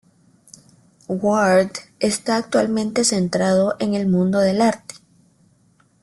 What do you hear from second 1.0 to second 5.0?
Ward esta actualmente centrado en el mundo del arte.